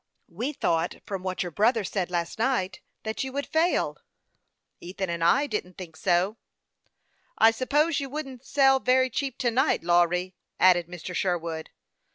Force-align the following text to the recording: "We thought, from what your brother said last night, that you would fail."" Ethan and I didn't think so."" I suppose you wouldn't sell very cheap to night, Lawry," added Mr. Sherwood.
"We 0.41 0.51
thought, 0.51 0.95
from 1.05 1.21
what 1.21 1.43
your 1.43 1.51
brother 1.51 1.83
said 1.83 2.09
last 2.09 2.39
night, 2.39 2.81
that 3.03 3.23
you 3.23 3.31
would 3.33 3.45
fail."" 3.45 3.97
Ethan 4.81 5.11
and 5.11 5.23
I 5.23 5.45
didn't 5.45 5.77
think 5.77 5.95
so."" 5.95 6.37
I 7.37 7.51
suppose 7.51 7.99
you 7.99 8.09
wouldn't 8.09 8.43
sell 8.43 8.79
very 8.79 9.11
cheap 9.11 9.37
to 9.37 9.51
night, 9.51 9.83
Lawry," 9.83 10.33
added 10.59 10.87
Mr. 10.87 11.13
Sherwood. 11.13 11.69